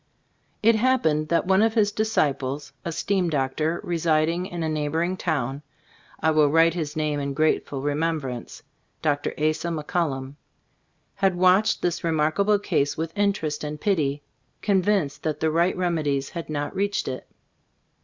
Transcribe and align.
It 0.63 0.73
happened 0.73 1.27
that 1.27 1.45
one 1.45 1.61
of 1.61 1.75
his 1.75 1.91
disci 1.93 2.33
ples, 2.39 2.73
a 2.83 2.91
"Steam 2.91 3.29
Doctor," 3.29 3.79
residing 3.83 4.47
in 4.47 4.63
a 4.63 4.65
XLbc 4.65 4.65
Storg 4.65 4.65
of 4.65 4.65
As 4.65 4.65
CbilDbooO 4.65 4.71
87 4.71 4.73
neighboring 4.73 5.17
town 5.17 5.61
(I 6.21 6.31
will 6.31 6.47
write 6.49 6.73
his 6.73 6.95
name 6.95 7.19
in 7.19 7.33
grateful 7.35 7.81
remembrance— 7.83 8.63
Dr. 9.03 9.31
Asa 9.37 9.67
McCullum), 9.67 10.37
had 11.13 11.35
watched 11.35 11.83
this 11.83 12.03
re 12.03 12.09
markable 12.09 12.57
case 12.57 12.97
with 12.97 13.15
interest 13.15 13.63
and 13.63 13.79
pity, 13.79 14.23
convinced 14.63 15.21
that 15.21 15.39
the 15.39 15.51
right 15.51 15.77
remedies 15.77 16.29
had 16.31 16.49
not 16.49 16.75
reached 16.75 17.07
it. 17.07 17.27